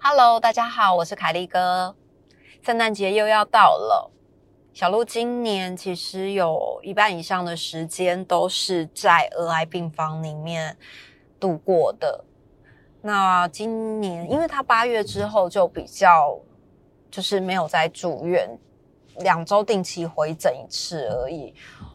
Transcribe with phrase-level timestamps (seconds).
[0.00, 1.96] Hello，大家好，我是凯丽哥。
[2.62, 4.10] 圣诞节又要到了，
[4.72, 10.76] 小鹿今年其实有一半以上的时间都是在儿癌病房里面
[11.40, 12.24] 度过的。
[13.02, 16.38] 那今年，因为他八月之后就比较
[17.10, 18.48] 就是没有在住院，
[19.18, 21.54] 两周定期回诊一次而已。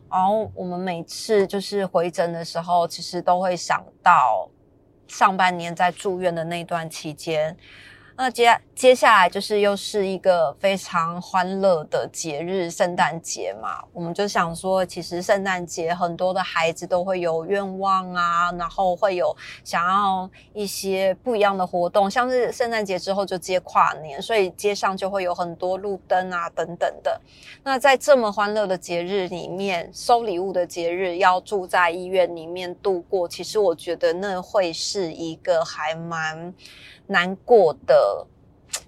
[0.10, 4.50] 然后我们每次就是回诊的时候，其实都会想到
[5.08, 7.56] 上半年在住院的那段期间。
[8.24, 13.84] 那接接下来就是又是一个非常欢乐的节日——圣诞节嘛。
[13.92, 27.20] 我们就想说，其实圣诞节很多的孩子都会有愿望啊，然后会有想要一些不一样的活动，像是圣诞节之后就接跨年，所以街上就会有很多路灯啊等等的。
[27.64, 36.54] 那在这么欢乐的节日里面，收礼物的节日，要住在医院里面度过，其实我觉得那会是一个还蛮。
[37.12, 38.26] 难过的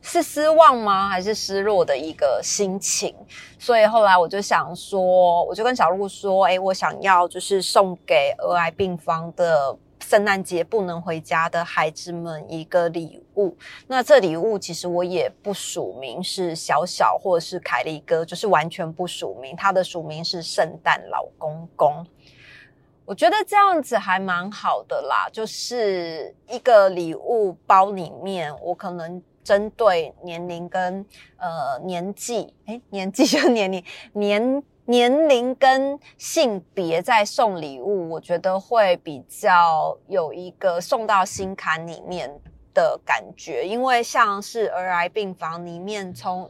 [0.02, 1.09] 是失望吗？
[1.09, 3.13] 还是失落的一个心情？
[3.59, 13.55] 所以后来我就想说，我就跟小鹿说：“哎，我想要就是送给儿癌病房的圣诞节不能回家的孩子们一个礼物。
[13.88, 19.55] 那这礼物其实我也不署名，是小小或者是凯利哥，就是完全不署名。
[19.55, 22.05] 他的署名是圣诞老公公。”
[23.06, 31.06] 我觉得这样子还蛮好的啦，就是一个礼物包里面，我可能针对年龄跟
[31.38, 42.34] 呃年纪，哎，年纪就年龄 年年龄跟性别在送礼物，我觉得会比较有一个送到心坎里面
[42.74, 46.50] 的感觉，因为像是儿癌病房里面，从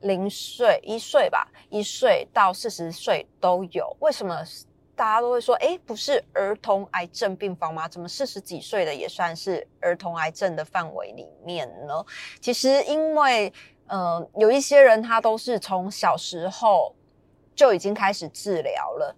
[0.00, 4.42] 零岁一岁吧，一岁到四十岁都有，为什么？
[5.02, 7.88] 大家都会说，哎，不是儿童癌症病房吗？
[7.88, 12.06] 怎么四十几岁的也算是儿童癌症的范围里面呢？
[12.40, 13.52] 其实，因为
[13.88, 16.94] 呃，有一些人他都是从小时候
[17.52, 19.16] 就已经开始治疗了。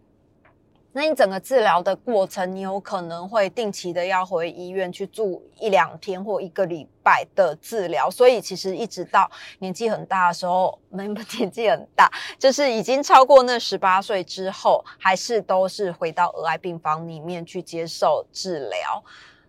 [0.97, 9.29] 那你整个治疗的过程，你有可能会定期的要回医院去住一两天或一个礼拜的治疗，所以其实一直到
[9.59, 19.05] 年纪很大的时候，没有 年纪很大，就是已经超过那十八岁之后，还是都是回到儿癌病房里面去接受治疗，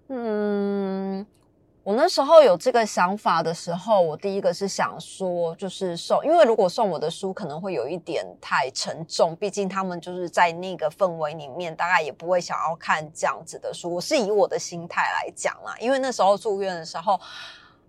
[0.09, 1.25] 嗯。
[1.85, 13.93] 我那时候有这个想法的时候，我第一个是想说，就是送，因为如果送我的书可能会有一点太沉重，毕竟他们就是在那个氛围里面，大概也不会想要看这样子的书。
[13.93, 17.21] 我是以我的心态来讲啦，因为那时候住院的时候。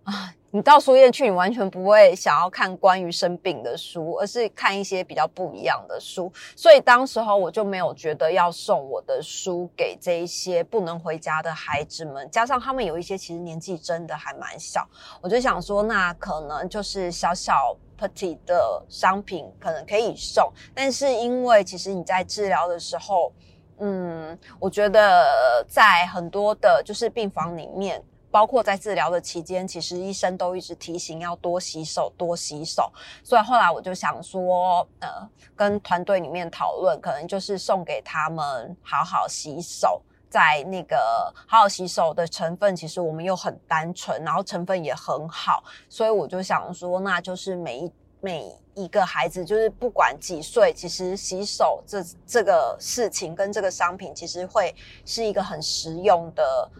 [0.07, 6.33] 啊， 你到书院去，你完全不会想要看关于生病的书，而是看一些比较不一样的书。
[6.55, 14.89] 所以当时候我就没有觉得要送我的书给这一些不能回家的孩子们，加上他们有一些其实年纪真的还蛮小，
[15.21, 23.33] 我就想说，那可能就是小小 petty 的商品可能可以送，但是因为其实你在治疗的时候，
[23.81, 28.01] 嗯，我觉得在很多的就是病房里面。
[28.37, 32.93] 包括在治疗的期间，其实医生都一直提醒要多洗手，多洗手。
[33.25, 40.03] 所以后来我就想说，呃，跟团队里面讨论，可能就是送给他们好好洗手。
[40.29, 54.75] 在那个好好洗手的成分，其实我们又很单纯，然后成分也很好，所以我就想说，那就是每一每一个孩子，就是不管几岁，其实洗手这这个事情跟这个商品，其实会
[55.07, 56.71] 是一个很实用的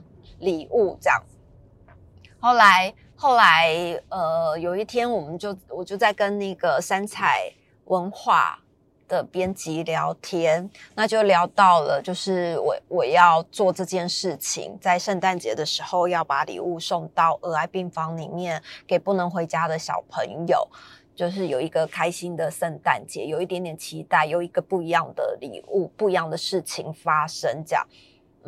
[0.41, 1.19] 礼物，这样。
[2.39, 7.53] 后来，后来，呃，有一天，我们就我就在跟那个三彩
[7.87, 8.59] 文化
[9.09, 20.69] 的编辑聊天，那就聊到了，就是我我要做这件事情，在圣诞节的时候要把礼物送到儿癌病房里面，给不能回家的小朋友，
[21.15, 27.87] 就是有一个开心的圣诞节，有一点点期待，有一个不一样的礼物，不一样的事情发生，这样。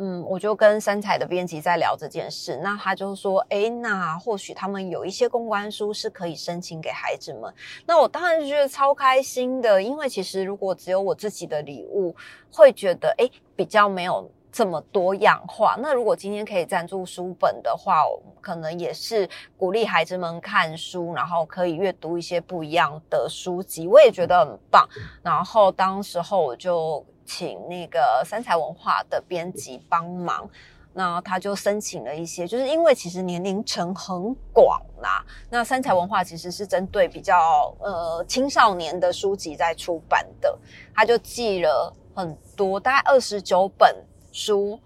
[0.01, 7.53] 嗯，我就跟三彩的编辑在聊这件事，那他就说，哎，那或许他们有一些公关书是可以申请给孩子们。
[7.85, 12.15] 那我当然觉得超开心的，因为其实如果只有我自己的礼物，
[12.49, 15.75] 会觉得哎比较没有这么多样化。
[15.77, 18.05] 那如果今天可以赞助书本的话，
[18.39, 24.87] 可能也是鼓励孩子们看书，然后可以阅读一些不一样的书籍，我也觉得很棒。
[25.21, 27.05] 然后当时候我就。
[27.29, 30.49] 请那个三彩文化的编辑帮忙，
[30.93, 35.23] 那他就申请了一些，就是因为其实年龄层很广啦。
[35.47, 40.57] 那三彩文化其实是针对比较呃青少年的书籍在出版的，
[40.95, 43.95] 他就寄了很多，大概二十九本
[44.31, 44.79] 书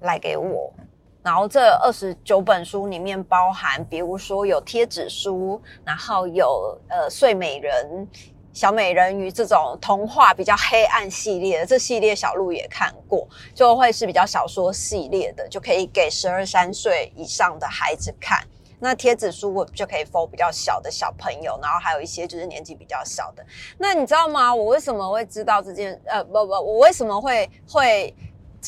[0.00, 0.70] 来给我。
[1.22, 8.06] 然后这二十九本书里面包含，比如说有贴纸书，然后有呃睡美人。
[8.56, 18.42] 小美人鱼这种童话比较黑暗系列的，这系列小鹿也看过，就会是比较小说系列的，就可以给十二三岁以上的孩子看。
[18.78, 23.44] 那贴纸书我就可以 for 比较小的小朋友，然后还有一些就是年纪比较小的。
[23.76, 24.54] 那你知道吗？
[24.54, 26.00] 我为什么会知道这件？
[26.06, 28.14] 呃，不不，我为什么会会？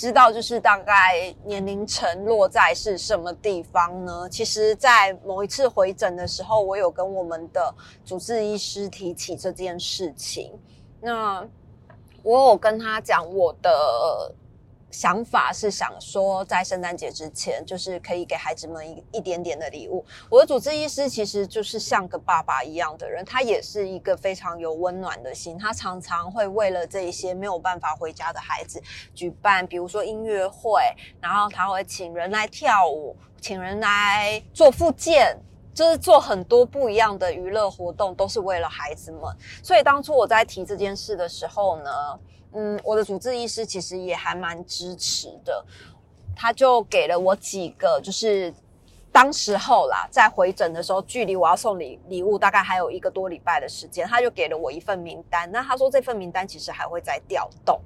[0.00, 4.28] 知道就是大概年龄层落在是什么地方呢？
[4.30, 7.74] 其实，在某一次回诊的时候，我有跟我们的
[8.04, 10.52] 主治医师提起这件事情。
[11.00, 11.44] 那
[12.22, 14.32] 我有跟他讲我的。
[14.90, 20.04] 想法是想说，在圣诞节之前，就是可以给孩子们一一点点的礼物。
[20.30, 25.58] 我的主治医师其实就是像个爸爸一样的人，他也是一个非常有温暖的心。
[25.58, 28.82] 他常常会为了这一些没有办法回家的孩子，
[29.14, 30.80] 举办比如说音乐会，
[31.20, 35.36] 然后他会请人来跳舞，请人来做复健，
[35.74, 39.22] 就是做很多不一样的娱乐活动，都是为了孩子们。
[39.62, 41.90] 所以当初我在提这件事的时候呢。
[42.52, 45.64] 嗯，我的主治医师其实也还蛮支持的，
[46.34, 48.52] 他就给了我几个，就是
[49.12, 55.50] 当时候啦，在回诊的时候，距离我要送礼礼物大概还有一个多礼拜的时间，他就给了我一份名单。
[55.52, 57.78] 那他说这份名单其实还会再调动。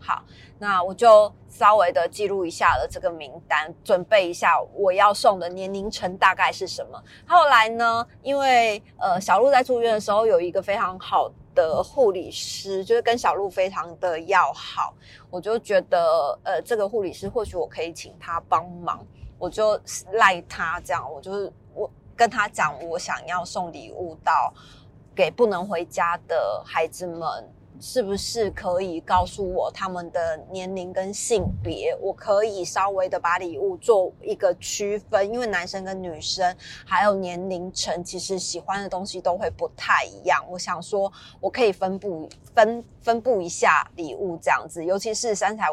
[0.00, 0.24] 好，
[0.58, 7.00] 那我就稍微的记录一下了这个名单，准备一下我要送的年龄层大概是什么。
[7.28, 11.30] 后来呢，因为呃小鹿在住院的时候有一个非常好。
[11.54, 14.94] 的护理师就是跟小鹿非常的要好，
[15.30, 19.04] 我就觉得呃，这个护理师或许我可以请他帮忙，
[19.38, 19.80] 我就
[20.12, 24.52] 赖他这样，我就是我跟他讲，我想要送礼物到
[25.14, 27.48] 给不能回家的孩子们。
[27.80, 31.96] 是不是可以告诉我他们的年龄跟性别？
[32.00, 36.54] 我可以稍微的把礼物做一个区分，因为男生跟女生
[36.84, 40.44] 还有年龄层，其实喜欢的东西都会不太一样。
[40.50, 41.10] 我想说，
[41.40, 45.66] 我可以分布分分布一下礼物这样子，尤其是三彩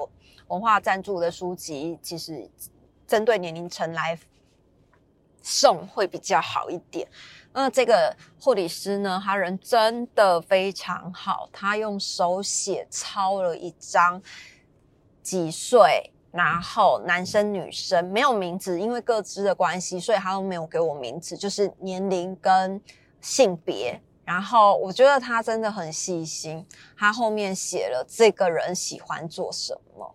[0.48, 2.50] 文化赞助的书籍，其实
[3.06, 4.18] 针对年龄层来
[5.42, 7.06] 送会比较好一点。
[7.60, 9.20] 那这个护理师呢？
[9.22, 14.22] 他人真的非常好，他用手写抄了一张
[15.24, 22.80] 几岁，然后男生女生没有名字，因为各自的关系，所以他都没有给我名字，就是年龄跟
[23.22, 24.00] 性别。
[24.24, 26.64] 然后我觉得他真的很细心，
[26.96, 30.14] 他后面写了这个人喜欢做什么，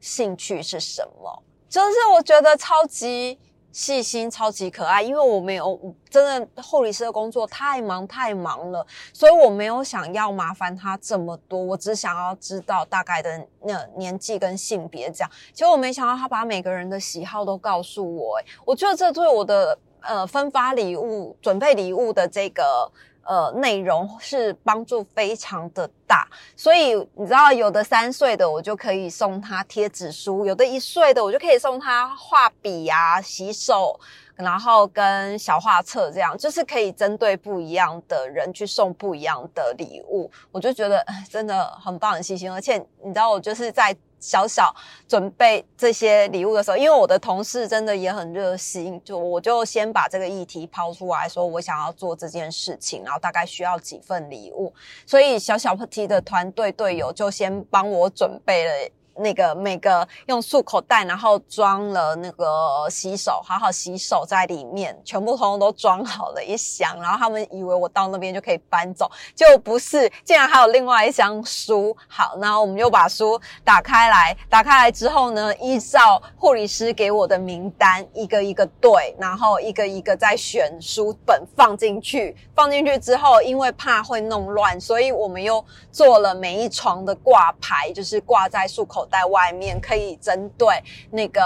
[0.00, 3.38] 兴趣是什么，就是我觉得超级。
[3.76, 5.78] 细心超级可爱，因为我没有
[6.08, 15.30] 真的护理师的工作太忙太忙了，所以我没有想要麻烦他这么多，我只想要知道大概的那年纪跟性别这样。
[15.52, 22.90] 结果我没想到他把每个人的喜好都告诉我，我觉得这对我的呃分发礼物、准备礼物的这个。
[23.26, 33.98] 呃，内容是帮助非常的大，所以你知道，有的三岁的我就可以送他贴纸书，有的一岁的我就可以送他画笔啊、洗手，
[34.36, 40.30] 然后跟小画册这样，就是可以针对不一样的人去送不一样的礼物。
[40.52, 43.96] 我就觉得真的很棒、很细心，而且你知道，我就是在。
[44.18, 44.74] 小小
[45.06, 54.72] 准备这些礼物的时候，因为我的同事真的也很热心，就我就先把这个议题抛出来说，我想要做这件事情，然后大概需要几份礼物，
[55.06, 58.90] 所以小小 T 的团队队友就先帮我准备了。
[59.18, 67.00] 那个每个用漱口袋，然后装了那个洗手，好好洗手在里面，全部通通都装好了一箱。
[67.00, 71.96] 然后他们以为我到那边就可以搬走，就不是，竟然还有另外一箱书。
[72.08, 82.36] 好，然后我们又把书打开来，打开来之后呢，依照护理师给我的名单，一个一个对，然后一个一个再选书本放进去。
[82.54, 89.05] 放进去之后，因为怕会弄乱，所以我们又做了每一床的挂牌，就是挂在漱口。
[89.10, 91.42] 在外面可以针对那个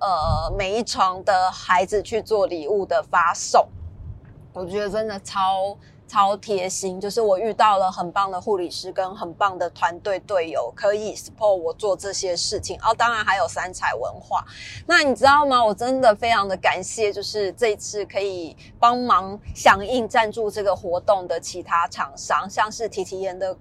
[0.00, 3.68] 呃每一床的孩子去做礼物的发送，
[4.52, 5.76] 我觉得真的超
[6.08, 7.00] 超贴心。
[7.00, 12.78] 就是我遇到了很棒的护理师跟很棒的团队队友，可以 support 我做这些事情。
[12.82, 14.44] 哦，当然还有三彩文化。
[14.86, 15.64] 那你知道吗？
[15.64, 23.56] 我真的非常的感谢，就是这次可以帮忙响应赞助这个活动的其他厂商，像是提提研的。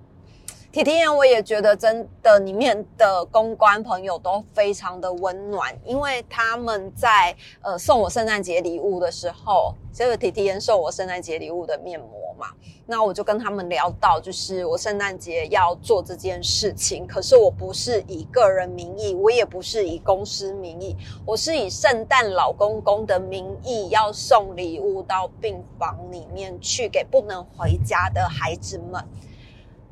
[0.76, 12.48] 体体验我也觉得真的里面的公关朋友都非常的温暖，因为他们在呃送我圣诞节礼物的时候，这个体体验送我圣诞节礼物的面膜嘛，
[12.86, 20.94] 那我就跟他们聊到，就是我圣诞节要做这件事情，可是我不是以个人名义，我也不是以公司名义，
[21.26, 29.02] 我是以圣诞老公公的名义要送礼物到病房里面去，给不能回家的孩子们。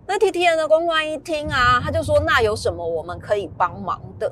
[0.05, 4.31] 那 T T N 的公关一听啊，他就说：“那有什么我们可以帮忙的？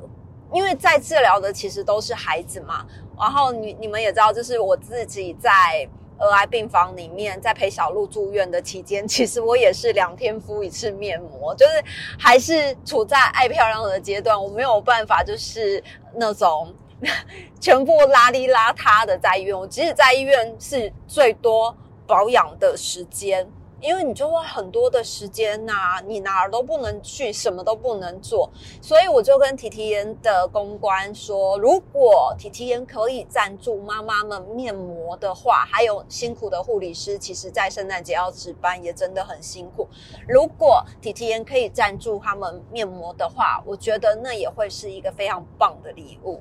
[0.52, 2.86] 因为在治疗的其实都是孩子嘛。
[3.18, 5.88] 然后你你们也知道，就是我自己在
[6.18, 11.72] 儿癌病房里面，在陪小鹿住院的期间， 其实我也是两天敷一次面膜，就是
[12.18, 15.82] 还是处在爱漂亮的阶段，我没有办法就是
[16.16, 16.74] 那种
[17.58, 19.58] 全部邋里邋遢的在医院。
[19.58, 21.74] 我即使在医院是最多
[22.06, 23.50] 保养的时间。”
[23.82, 28.48] 因为你就会很多的时间呐，你哪儿都不能去，什么都不能做，
[28.80, 39.88] 所以我就跟 T T N 的公关说，如果 T T N 可以赞助妈妈们面膜的话，还有辛苦的护理师，其实在圣诞节要值班也真的很辛苦。
[40.28, 46.40] 如果 T T N 可以赞助他们面膜的话，我觉得那也会是一个非常棒的礼物。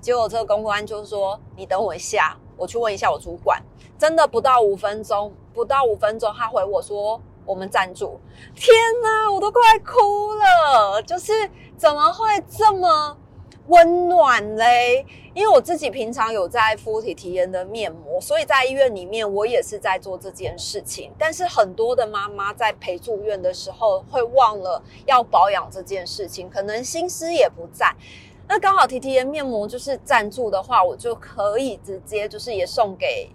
[0.00, 3.60] 结果这个公关就说：“你等我一下，我去问一下我主管。”
[3.98, 8.20] 真的不到五分钟，不到五分钟，他回我说：“我们赞助。”
[8.56, 11.02] 天哪，我都快哭了！
[11.02, 11.32] 就是
[11.76, 13.18] 怎么会这么
[13.66, 15.04] 温暖嘞？
[15.34, 21.12] 因为我自己平常有在敷体体验的面膜，所以在医院里面我也是在做这件事情。
[21.18, 27.94] 但是很多的妈妈在陪住院的时候会忘了要保养这件事情，可能心思也不在。
[28.52, 33.30] 那刚好 T T N 面膜就是赞助的话，我就可以直接就是也送给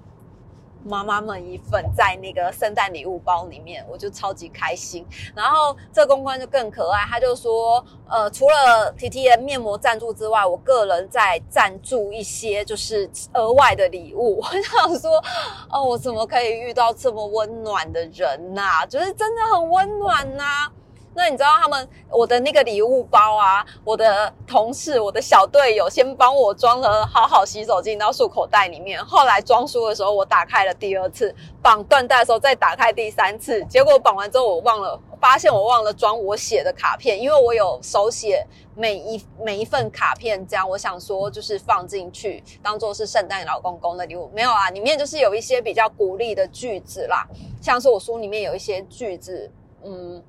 [0.84, 5.08] 妈妈们一份，在那个圣诞礼物包里面，我就超级开心。
[5.34, 14.42] 然后这公关就更可爱，他就说，呃，除了 T T N 面膜赞助之外，我个人在赞助一些就是额外的礼物。
[14.44, 15.24] 我想说，
[15.72, 18.86] 哦，我怎么可以遇到这么温暖的人呐？
[18.86, 20.70] 就是真的很温暖呐。
[21.16, 23.66] 那你知道他们我的那个礼物包啊？
[23.86, 29.04] 我的同事、我的小队友先帮我装了好好洗手巾到束口袋里面。
[29.04, 33.64] 后来装书的时候，我打开了第二次；绑缎带的时候再打开第三次。
[33.66, 38.46] 结果绑完之后，我忘了发现我忘了装我写的卡片，因为我有手写
[38.76, 44.30] 每一每一份卡片，这样我想说就是放进去当做是圣诞老公公的礼物。
[44.34, 47.26] 没有啊，里面就是有一些比较鼓励的句子啦，
[47.62, 49.50] 像是我书里面有一些句子，
[49.84, 50.22] 嗯。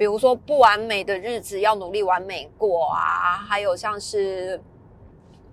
[0.00, 4.58] 比如说不完美的日子要努力完美过啊，还有像是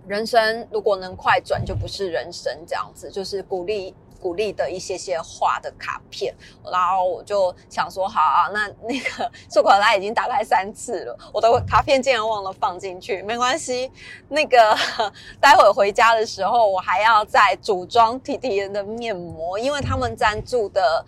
[0.08, 6.34] 人生如果能快转就不是人生这样子，就是鼓励鼓励的一些些画的卡片。
[6.63, 13.92] 然后我就想说，好啊，那那个漱口袋已经打开三次了，我的卡片竟然忘了放进去，没关系。
[14.30, 14.74] 那个
[15.42, 21.06] 待会回家的时候，我还要再组装 T T N 的面膜，因为他们赞助的。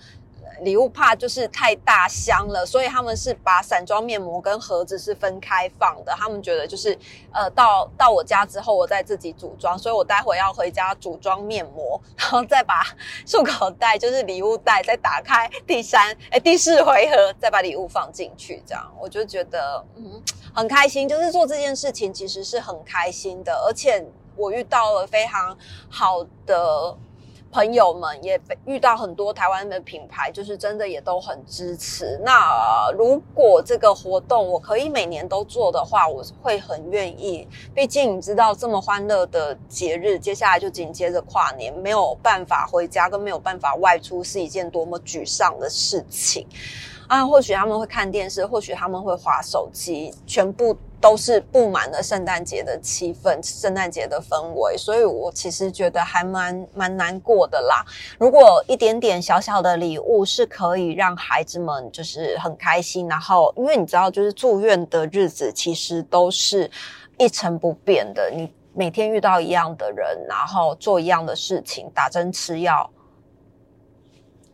[0.61, 6.13] 礼物怕就是太大箱了，所以他们是把散装面膜跟盒子是分开放的。
[6.13, 6.97] 他们觉得就是
[7.31, 12.83] 呃，到到我家之后，我再自己组装，所以我待会要回家组装面膜， 然后再把
[13.25, 20.21] 漱口袋就是礼物袋再打开第三哎第四回合，再把礼物放进去，这样我就觉得嗯
[20.53, 25.57] 很开心，就是做这件事情其实是很开心的，而且我遇到了非常
[25.89, 26.97] 好的。
[27.51, 32.19] 朋友们也遇到很多台湾的品牌，就是真的也都很支持。
[32.23, 37.47] 那如果这个活动我可以每年都做的话，我会很愿意。
[37.73, 46.45] 毕竟你知道，这么欢乐的节日，接下来就紧接着跨年，没有办法回家跟没有办法外出，是一件多么沮丧的事情
[47.07, 47.25] 啊！
[47.25, 50.77] 或许他们会看电视，或许他们会划手机，全部。
[51.01, 57.85] 都是布满了圣诞节的气氛，圣诞节的氛围，所以我其实觉得还蛮蛮难过的啦。
[58.17, 66.69] 如果一点点小小的礼物是可以让孩子们就是很开心，然后因为你知道，就是住院的日子其实都是
[67.17, 72.89] 一成不变的，你每天遇到一样的人，然后做一样的事情，打针吃药。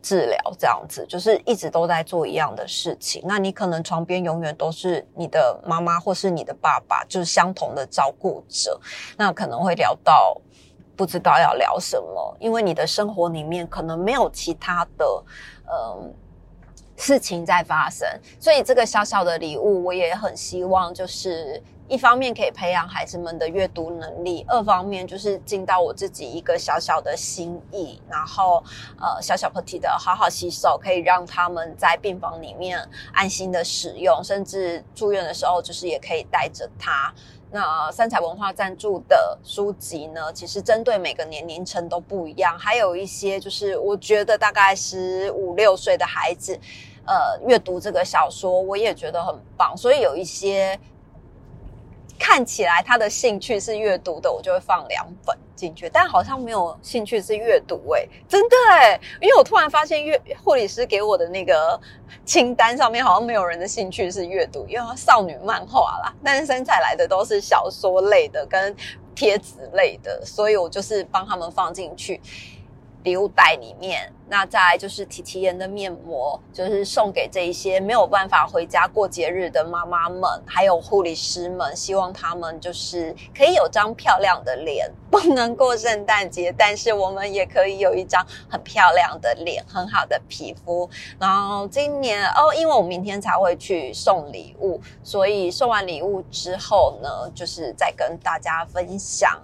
[0.06, 3.20] 治疗这样子，就是一直都在做一样的事情。
[3.26, 8.80] 那你可能床边永远都是你的妈妈或是你的爸爸，就是相同的照顾者。
[9.18, 10.40] 那可能会聊到
[10.94, 15.24] 不知道要聊什么，因为你的生活里面可能没有其他的
[15.68, 16.14] 嗯
[16.96, 18.06] 事情在发生。
[18.38, 28.62] 所以这个小小的礼物，我也很希望就是一方面可以培养孩子们的阅读能力，二方面就是尽到我自己一个小小的心意，然后
[29.00, 32.76] 呃小小 Petit 的好好洗手，可以让他们在病房里面
[33.12, 37.14] 安心的使用，甚至住院的时候就是也可以带着他。
[37.52, 46.58] 那三彩文化赞助的书籍呢，其实针对每个年龄层都不一样，还有一些就是我觉得大概十五六岁的孩子，
[47.06, 50.76] 呃，阅读这个小说我也觉得很棒，所以有一些。
[52.18, 61.78] 看起来他的兴趣是阅读的，我就会放两本进去，但好像没有兴趣是阅读哎，真的哎，因为我突然发现阅护理师给我的那个
[62.24, 68.74] 清单上面好像没有人的兴趣是阅读，因为少女漫画啦，但是生产来的都是小说类的跟
[69.14, 72.20] 贴纸类的，所以我就是帮他们放进去。
[73.06, 84.90] 礼物袋里面，那再就是提提颜的面膜，就是送给这一些没有办法回家过节日的妈妈们，还有护理师们，希望他们就是可以有张漂亮的脸。
[85.08, 90.90] 不能过圣诞节，但是我们也可以有一张很漂亮的脸，很好的皮肤。
[91.20, 99.40] 然后今年哦，因为我明天才会去送礼物，所以送完礼物之后呢，就是再跟大家分享。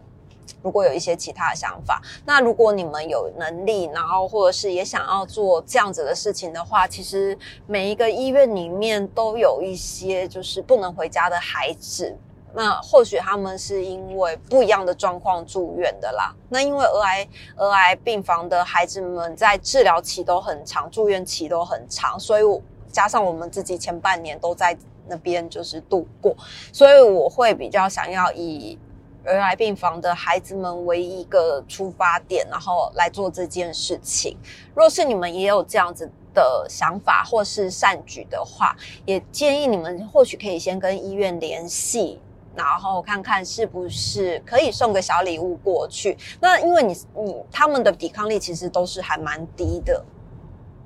[0.63, 12.17] 如果有一些其他的想法，那如果你们有能力，然后或者是也想要做这样子的事情的话，其实每一个医院里面都有一些就是不能回家的孩子，
[12.55, 16.33] 那或许他们是因为不一样的状况住院的啦。
[16.49, 22.43] 那因为儿癌儿癌病房的孩子们在治疗期都很长，住院期都很长，所以
[22.91, 24.77] 加上我们自己前半年都在
[25.09, 26.37] 那边就是度过，
[26.73, 28.79] 所以我会比较想要以。
[29.25, 34.37] 儿癌病房的孩子们为一一个出发点，然后来做这件事情。
[34.75, 38.77] 若是你们也有这样子的想法或是善举的话，
[39.07, 42.21] 也建议你们或许可以先跟医院联系，
[42.57, 46.19] 然后看看是不是可以送个小礼物过去。
[46.41, 50.05] 那因为你你他们的抵抗力其实都是还蛮低的，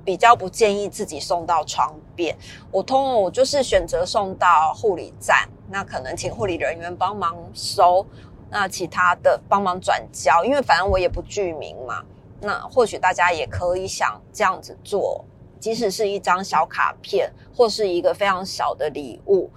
[0.05, 2.37] 比较不建议自己送到床边。
[2.71, 8.05] 我通我就是选择送到护理站，那可能请护理人员帮忙收。
[8.49, 12.03] 那其他的帮忙转交，因为反正我也不具名嘛。
[12.39, 15.25] 那或许大家也可以想这样子做，
[15.59, 19.49] 即使是一张小卡片，或是一个非常小的礼物，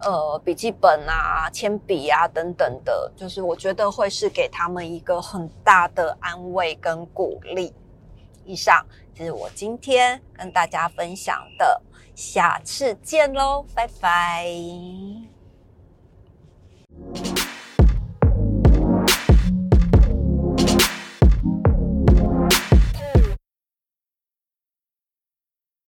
[0.00, 7.72] 呃，笔记本啊、铅笔啊等等的，就是我觉得会是给他们一个很大的安慰跟鼓励。
[8.44, 11.80] 以上就是我今天跟大家分享的，
[12.14, 14.46] 下次见喽，拜拜。